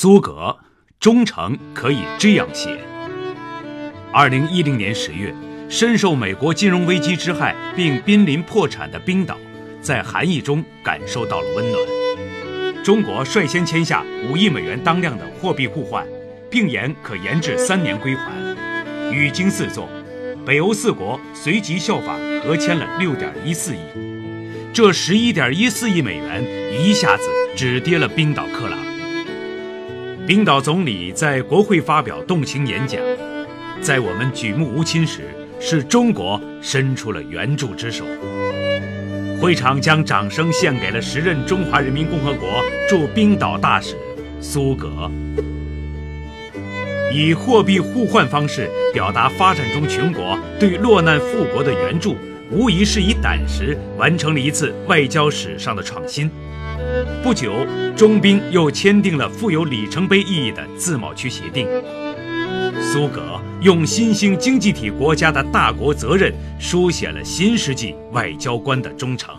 [0.00, 0.56] 苏格
[1.00, 2.78] 忠诚可以这样写。
[4.12, 5.34] 二零一零年十月，
[5.68, 9.36] 深受美国金融危机之害并濒临破产的冰岛，
[9.82, 12.84] 在寒意中感受到了温暖。
[12.84, 16.06] 中国率先签下五亿美元当量的货币互换，
[16.48, 18.30] 并言可延至三年归还。
[19.12, 19.88] 语惊四座，
[20.46, 23.80] 北欧四国随即效仿合签了六点一四亿。
[24.72, 26.44] 这十一点一四亿美元
[26.80, 27.24] 一下子
[27.56, 28.87] 止跌了冰岛克朗。
[30.28, 33.00] 冰岛总理在国会发表动情演讲，
[33.80, 35.22] 在我们举目无亲时，
[35.58, 38.04] 是中国伸出了援助之手。
[39.40, 43.96] 会场将掌声献给了时任中华人民共和国驻冰岛大使
[44.38, 45.10] 苏格。
[47.10, 52.18] 以货币互换方式表达发展中穷国对落难富国的援助，
[52.50, 56.30] 无疑是以胆识完成了一次外交史上的创新。
[57.22, 57.66] 不久，
[57.96, 61.66] 中兵又签订了富有里程碑意义的自贸区协定。
[62.80, 69.34] 苏格用新兴经济体国家的大国责任，书写了新世纪外交官的忠诚。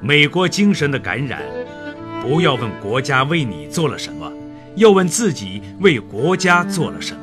[0.00, 1.42] 美国精神的感染，
[2.22, 4.30] 不要问国家为你做了什么，
[4.76, 7.20] 要问自己为国家做了什么。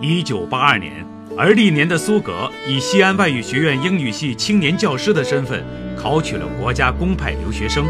[0.00, 1.06] 一九八二年。
[1.36, 5.62] 而历年的苏格以西安外语学院英语系青年教师的身份，
[5.98, 7.84] 考取了国家公派留学生，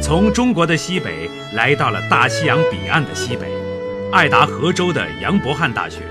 [0.00, 3.48] 从中国的西北来到了大西洋彼岸的西北，
[4.12, 6.02] 爱达荷州的杨伯翰大学。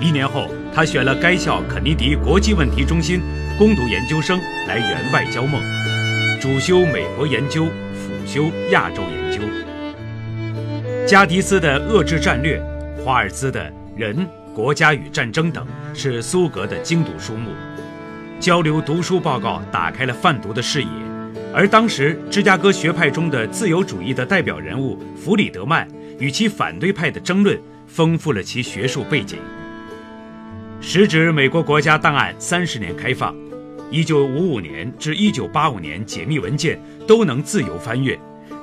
[0.00, 3.20] 一年后，他选了该校肯尼迪国际问题中心
[3.58, 5.60] 攻读研究生，来圆外交梦，
[6.40, 9.40] 主修美国研究，辅修亚洲研究。
[11.06, 12.62] 加迪斯的遏制战略，
[13.04, 14.26] 华尔兹的人。
[14.54, 15.64] 国家与战争等
[15.94, 17.52] 是苏格的精读书目，
[18.40, 20.88] 交流读书报告打开了贩毒的视野，
[21.52, 25.88] 而当时芝加哥学派中的自由主义的代表人物弗里德曼
[26.20, 29.38] 与其反对派的争论，丰富了其学术背景。
[30.80, 33.34] 时值美国国家档案三十年开放，
[33.90, 38.16] 一九五五年至一九八五年解密文件都能自由翻阅，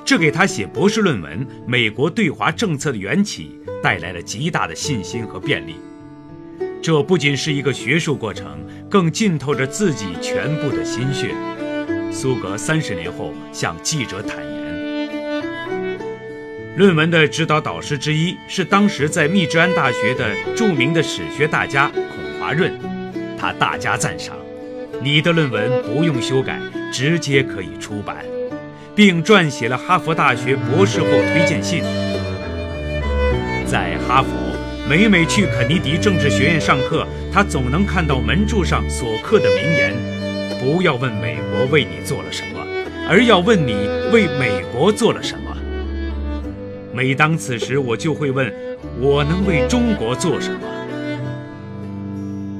[0.06, 5.76] 这给他写博士论文《美国对华政策的缘起》带来了极大的信心和便利。
[6.86, 11.34] 这不仅是一个学术过程，更浸透着自己全部的心血。
[12.12, 15.98] 苏格三十年后向记者坦言，
[16.76, 22.72] 论文的指导导师之一是当时在密治安大学的著名的史学大家孔华润，
[23.36, 24.36] 他大加赞赏，
[25.02, 26.60] 你的论文不用修改，
[26.92, 28.18] 直接可以出版，
[28.94, 31.82] 并撰写了哈佛大学博士后推荐信。
[33.66, 34.45] 在哈佛。
[34.88, 39.92] 每每去肯尼迪政治学院上课，他总能看到门柱上所刻的名言
[40.62, 42.64] ：“不要问美国为你做了什么，
[43.08, 43.72] 而要问你
[44.12, 45.56] 为美国做了什么。”
[46.94, 48.54] 每当此时，我就会问
[49.02, 50.60] ：“我能为中国做什么？”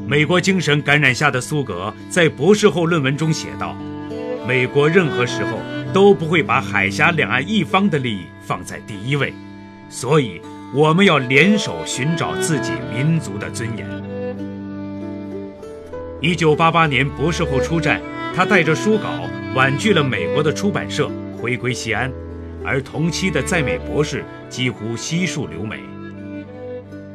[0.08, 3.76] 美国精神感染下的苏格在博士后论文中写道
[4.48, 5.60] ：“美国任何时候
[5.92, 9.32] 都不会把海峡两岸一方的利益放在第一位，
[9.88, 10.40] 所以。”
[10.74, 13.86] 我们要联手寻找自己民族的尊严。
[16.20, 18.00] 一九八八年博士后出战，
[18.34, 19.08] 他带着书稿
[19.54, 21.10] 婉拒了美国的出版社，
[21.40, 22.12] 回归西安，
[22.64, 25.78] 而同期的在美博士几乎悉数留美。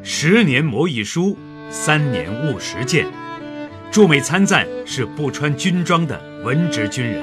[0.01, 1.37] 十年磨一书，
[1.69, 3.05] 三年悟实践。
[3.91, 7.21] 驻美参赞是不穿军装的文职军人。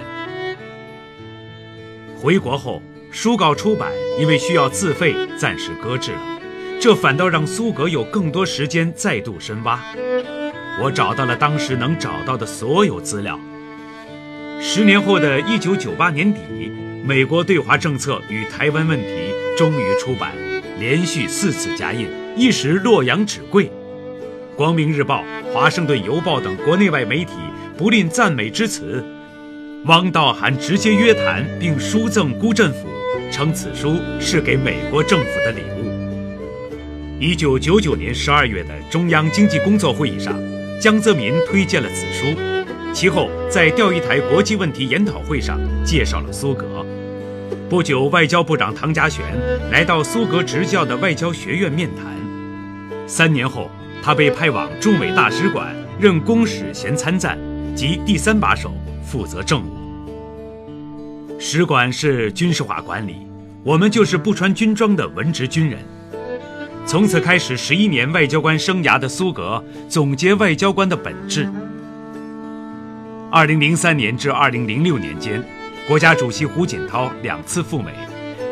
[2.21, 2.83] 回国后。
[3.21, 6.39] 书稿出版因为需要自费，暂时搁置了，
[6.81, 9.81] 这反倒让苏格有更多时间再度深挖。
[10.81, 13.37] 我找到了当时能找到的所有资料。
[14.61, 16.71] 十年后的一九九八年底，
[17.05, 20.31] 美国对华政策与台湾问题终于出版，
[20.79, 23.69] 连续四次加印，一时洛阳纸贵。
[24.55, 27.33] 光明日报、华盛顿邮报等国内外媒体
[27.77, 29.05] 不吝赞美之词，
[29.87, 32.87] 汪道涵直接约谈并书赠辜振甫。
[33.39, 37.21] 称此书是给美国政府的礼物。
[37.21, 40.37] 一九九九年十二月的中央经济工作会议上，
[40.81, 42.37] 江泽民推荐了此书。
[42.93, 46.85] 其后在钓鱼台国际问题研讨会上介绍了苏格。
[47.71, 49.25] 不久，外交部长唐家璇
[49.71, 52.07] 来到苏格执教的外交学院面谈。
[53.07, 53.71] 三年后，
[54.03, 57.39] 他被派往驻美大使馆任公使衔参赞
[57.77, 58.75] 及第三把手，
[59.05, 59.79] 负责政务。
[61.39, 63.28] 使馆是军事化管理，
[63.69, 65.79] 我们就是不穿军装的文职军人。
[66.87, 71.47] 从此开始十一年外交官生涯的苏格总结外交官的本质。
[73.31, 75.45] 二零零三年至二零零六年间，
[75.87, 77.93] 国家主席胡锦涛两次赴美，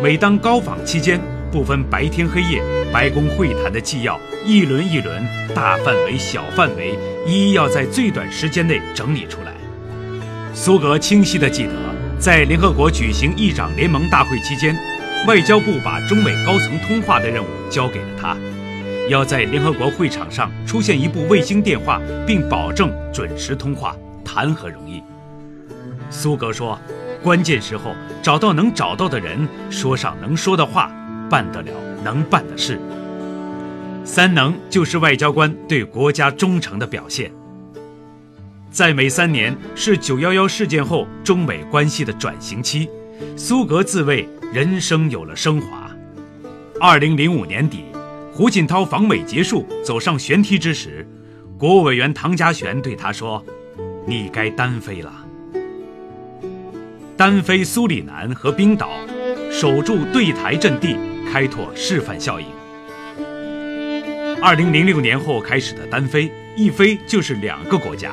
[0.02, 1.18] 每当高访期间，
[1.50, 6.94] 不分白天黑夜，白宫会谈的纪要一轮一轮、大范围、小范围，
[7.26, 9.54] 一一要在最短时间内整理出来。
[10.52, 11.72] 苏格清晰地记得，
[12.18, 14.76] 在联合国举行议长联盟大会期间，
[15.26, 18.36] 外交部把中美高层通话的任务交给了他，
[19.08, 25.02] 要在联合国会场上出现一部卫星电话，并保证准时通话，谈何容易？
[26.10, 26.78] 苏格说。
[27.22, 27.92] 关键时候
[28.22, 30.92] 找到能找到的人，说上能说的话，
[31.28, 31.72] 办得了
[32.04, 32.78] 能办的事。
[34.04, 37.32] 三能就是外交官对国家忠诚的表现。
[38.70, 42.88] 在美三年是九幺幺事件后中美关系的转型期，
[43.36, 45.90] 苏格自谓人生有了升华。
[46.80, 47.84] 二零零五年底，
[48.32, 51.06] 胡锦涛访美结束，走上舷梯之时，
[51.58, 53.44] 国务委员唐家璇对他说
[54.06, 55.12] ：“你该单飞了。”
[57.16, 58.90] 单飞苏里南和冰岛，
[59.50, 60.96] 守住对台阵地，
[61.32, 62.46] 开拓示范效应。
[64.42, 68.12] 二零零六年后开始的单飞，一飞就是两个国家，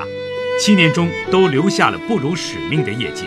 [0.57, 3.25] 七年中都留下了不辱使命的业绩。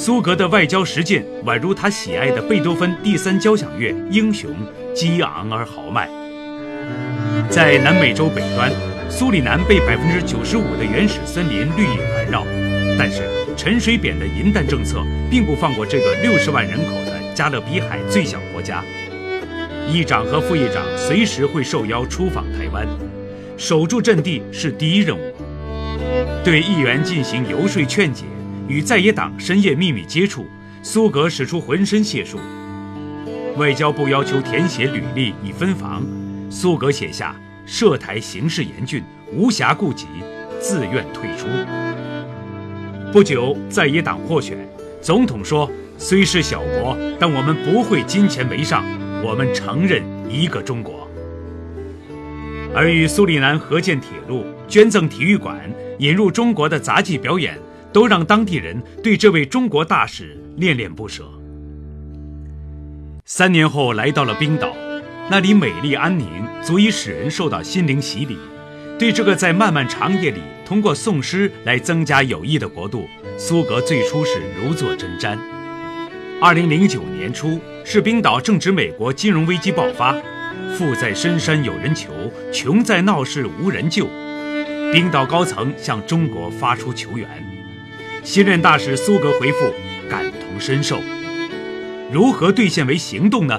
[0.00, 4.48] 苏格的外交实践宛如他喜爱的贝多芬第三交响乐，英雄、
[4.94, 6.08] 激昂而豪迈。
[7.50, 8.70] 在南美洲北端，
[9.10, 12.44] 苏里南被百分之九十五的原始森林绿意环绕，
[12.96, 13.24] 但是。
[13.56, 18.84] 陈水扁的银弹政策并不放过这个六十万人口的加勒比海最小国家。
[19.92, 22.86] 议长和副议长随时会受邀出访台湾，
[23.56, 25.34] 守住阵地是第一任务。
[26.44, 28.22] 对议员进行游说劝解，
[28.68, 30.46] 与在野党深夜秘密接触，
[30.82, 32.38] 苏格使出浑身解数。
[33.56, 36.04] 外交部要求填写履历以分房，
[36.50, 37.34] 苏格写下
[37.66, 40.06] 涉台形势严峻，无暇顾及，
[40.60, 41.46] 自愿退出。
[43.10, 44.56] 不久，在野党获选，
[45.00, 48.84] 总统说：“虽是小国，但我们不会金钱为上，
[49.24, 51.08] 我们承认一个中国。”
[52.74, 55.58] 而与苏里南合建铁路、捐赠体育馆、
[55.98, 57.58] 引入中国的杂技表演，
[57.92, 61.28] 都让当地人对这位中国大使恋恋不舍。
[63.24, 64.74] 三年后，来到了冰岛，
[65.30, 66.26] 那里美丽安宁，
[66.62, 68.38] 足以使人受到心灵洗礼。
[68.98, 73.06] 对这个在漫漫长夜里通过诵诗来增加友谊的国度，
[73.38, 75.38] 苏格最初是如坐针毡。
[76.40, 80.16] 二零零九年初，是冰岛正值美国金融危机爆发，
[80.74, 82.10] 富在深山有人求，
[82.52, 84.08] 穷在闹市无人救。
[84.92, 87.28] 冰岛高层向中国发出求援，
[88.28, 89.72] 新任大使苏格回复
[90.06, 90.98] 感同身受。
[92.12, 93.58] 如何兑现为行动呢？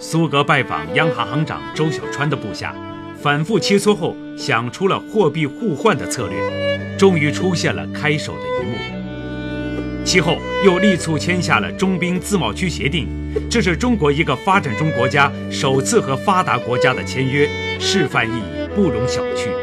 [0.00, 2.74] 苏格拜访央行行长周小川的部下。
[3.22, 10.04] 反复切磋后，想出了货币互换的策略，终于出现了开手的一幕。
[10.04, 13.06] 其后又力促签下了中冰自贸区协定，
[13.48, 19.61] 这是中国一个发展中国家首次和发达国家的签约，示范意义不容小觑。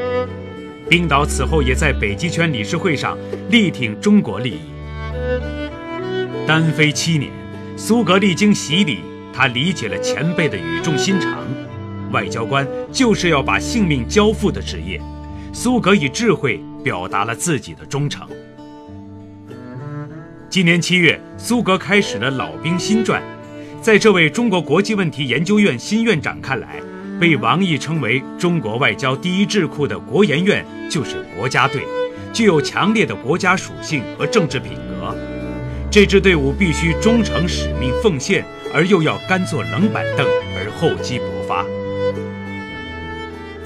[0.90, 3.16] 冰岛此后也在北极圈理事会上
[3.52, 4.60] 力挺中国利益。
[6.48, 7.32] 单飞七年，
[7.78, 8.98] 苏格历经洗礼，
[9.32, 11.46] 他理解了前辈的语重心长。
[12.12, 15.00] 外交官就是要把性命交付的职业，
[15.54, 18.28] 苏格以智慧表达了自己的忠诚。
[20.50, 23.22] 今年七月，苏格开始了老兵新传。
[23.80, 26.82] 在这位中国国际问题研究院新院长看来，
[27.20, 31.84] 被王毅称为中国外交第一智库的国研院就是国家队，
[32.32, 35.14] 具有强烈的国家属性和政治品格。
[35.92, 41.66] 这支队伍必须忠诚使命奉献，而又要甘做冷板凳而厚积薄发。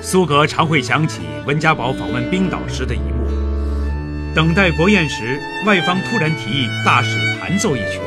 [0.02, 8.00] 苏格常会想起温家宝访问冰岛时的一幕：等待国宴时，外方突然提议大使弹奏一曲，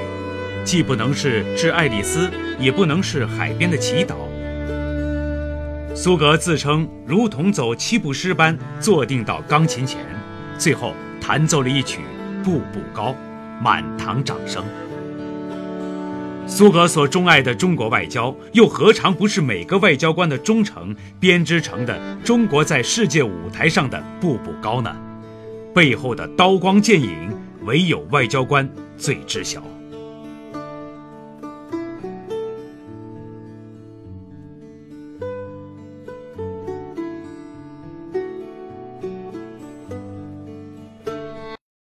[0.64, 2.26] 既不能是《致爱丽丝》，
[2.58, 4.14] 也不能是《海边的祈祷》。
[5.98, 9.98] 苏格自称如同走七步诗般坐定到钢琴前，
[10.58, 12.00] 最后弹奏了一曲
[12.44, 13.12] 《步步高》，
[13.62, 14.62] 满堂掌声。
[16.46, 24.94] 苏格所钟爱的中国外交，又何尝不是每个外交官的忠诚编织成的中国在世界舞台上的步步高呢？
[25.74, 29.62] 背后的刀光剑影，唯有外交官最知晓。